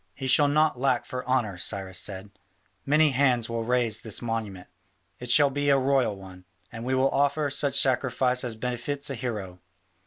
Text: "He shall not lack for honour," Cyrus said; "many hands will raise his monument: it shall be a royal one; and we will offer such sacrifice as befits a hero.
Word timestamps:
"He 0.15 0.25
shall 0.25 0.47
not 0.47 0.79
lack 0.79 1.05
for 1.05 1.23
honour," 1.27 1.59
Cyrus 1.59 1.99
said; 1.99 2.31
"many 2.87 3.11
hands 3.11 3.47
will 3.47 3.63
raise 3.63 3.99
his 3.99 4.19
monument: 4.19 4.67
it 5.19 5.29
shall 5.29 5.51
be 5.51 5.69
a 5.69 5.77
royal 5.77 6.15
one; 6.15 6.43
and 6.71 6.83
we 6.83 6.95
will 6.95 7.11
offer 7.11 7.51
such 7.51 7.79
sacrifice 7.79 8.43
as 8.43 8.55
befits 8.55 9.11
a 9.11 9.13
hero. 9.15 9.59